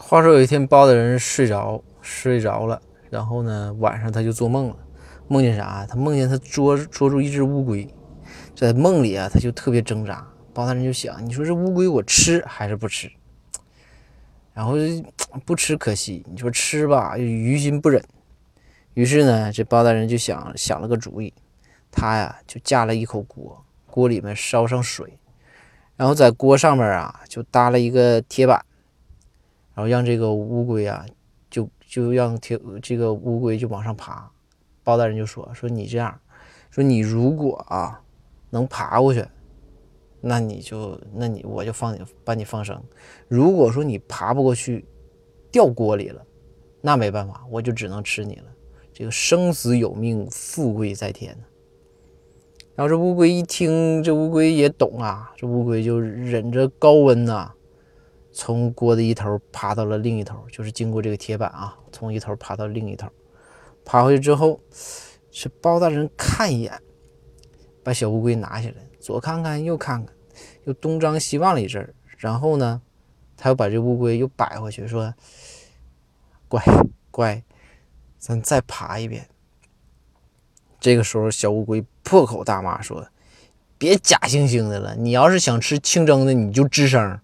[0.00, 4.76] 话说有一天，包大人睡着睡着了，然后呢，晚上他就做梦了，
[5.26, 5.84] 梦见啥？
[5.86, 7.86] 他梦见他捉捉住一只乌龟，
[8.54, 10.24] 在梦里啊，他就特别挣扎。
[10.54, 13.10] 包大人就想，你说这乌龟我吃还是不吃？
[14.54, 14.74] 然后
[15.44, 18.00] 不吃可惜，你说吃吧又于心不忍。
[18.94, 21.34] 于是呢，这包大人就想想了个主意，
[21.90, 25.18] 他呀就架了一口锅，锅里面烧上水，
[25.96, 28.64] 然后在锅上面啊就搭了一个铁板。
[29.78, 31.06] 然后让这个乌龟啊，
[31.48, 34.28] 就就让铁这个乌龟就往上爬。
[34.82, 36.20] 包大人就说：“说你这样，
[36.68, 38.02] 说你如果啊
[38.50, 39.24] 能爬过去，
[40.20, 42.82] 那你就那你我就放你把你放生。
[43.28, 44.84] 如果说你爬不过去，
[45.52, 46.26] 掉锅里了，
[46.80, 48.46] 那没办法，我就只能吃你了。
[48.92, 51.38] 这个生死有命，富贵在天
[52.74, 57.52] 然后这乌龟一听，这乌龟也懂啊，这乌龟就忍着高温呐。
[58.40, 63.08] 从锅的一头爬到了另一头，就是经过这个铁板啊，从一头爬到另一头，
[63.84, 64.60] 爬回去之后，
[65.32, 66.80] 是包大人看一眼，
[67.82, 70.14] 把小乌龟拿下来，左看看右看看，
[70.62, 72.80] 又东张西望了一阵然后呢，
[73.36, 75.12] 他又把这乌龟又摆回去，说
[76.46, 76.62] ：“乖
[77.10, 77.42] 乖，
[78.18, 79.28] 咱再爬一遍。”
[80.78, 83.08] 这个时候，小乌龟破口大骂说
[83.76, 87.18] ：“别假惺惺的了，你要是想吃清蒸的，你就吱声。”